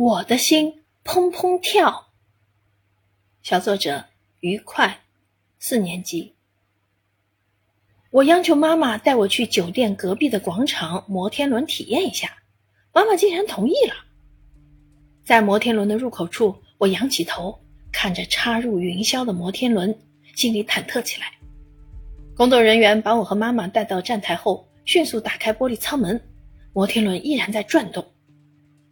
[0.00, 2.06] 我的心砰砰跳。
[3.42, 4.04] 小作者
[4.38, 5.00] 愉快，
[5.58, 6.36] 四年级。
[8.10, 12.32] 我央求妈妈带我去酒店隔壁的广场摩天轮体验一下，
[12.92, 13.94] 妈妈竟然同意了。
[15.24, 17.58] 在摩天轮的入口处，我仰起头
[17.90, 19.92] 看着插入云霄的摩天轮，
[20.36, 21.32] 心里忐忑起来。
[22.36, 26.20] 工作人员把我和妈妈带到站台后，迅速打开玻璃舱门，
[26.72, 28.06] 摩天轮依然在转动。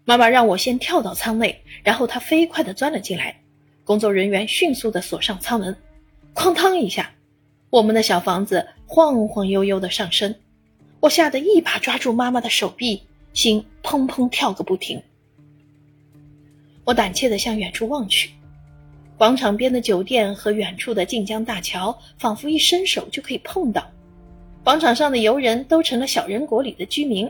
[0.09, 3.37] 妈妈让我先跳到舱内，然后她飞快地钻了进来。
[3.83, 5.77] 工作人员迅速地锁上舱门，
[6.33, 7.11] 哐当一下，
[7.71, 10.33] 我们的小房子晃晃悠悠地上升。
[11.01, 15.03] 我吓得一把抓住妈妈的手臂，心砰砰跳个不停。
[16.85, 18.31] 我胆怯地向远处望去。
[19.19, 23.85] 广场边的酒店和远处的晋江大桥，仿佛一伸手就可以碰到。
[24.63, 27.29] 广场上的游人都成了小人国里的居民，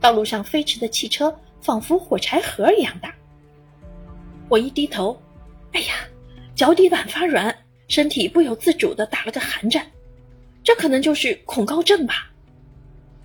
[0.00, 1.34] 道路上飞驰的汽车
[1.64, 3.12] 仿佛火柴盒一样大。
[4.50, 5.18] 我一低头，
[5.72, 5.94] 哎呀，
[6.54, 7.56] 脚底板发软，
[7.88, 9.84] 身体不由自主地打了个寒战。
[10.62, 12.30] 这可能就是恐高症吧。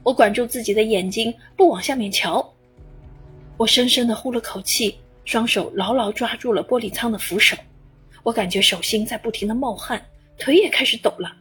[0.04, 2.54] 我管住自己的眼睛，不往下面瞧。
[3.58, 7.58] 我深深地呼了口气，双手牢牢抓住了玻璃舱的扶手。
[8.24, 10.02] 我感觉手心在不停的冒汗，
[10.38, 11.36] 腿也开始抖了。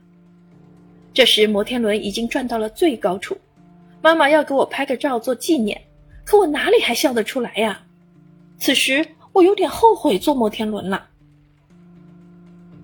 [1.15, 3.39] 这时，摩天轮已经转到了最高处，
[4.03, 5.81] 妈妈要给我拍个照做纪念，
[6.29, 7.81] 可我哪里还笑得出来呀？
[8.59, 11.09] 此时，我有点后悔坐摩天轮了。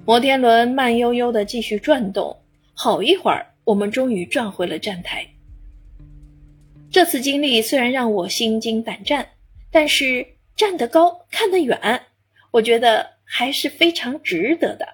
[0.07, 2.35] 摩天轮慢悠悠的继续转动，
[2.73, 5.29] 好一会儿，我们终于转回了站台。
[6.91, 9.29] 这次经历虽然让我心惊胆战，
[9.71, 12.01] 但是站得高，看得远，
[12.51, 13.13] 我觉得。
[13.27, 14.87] 还是非常值得的。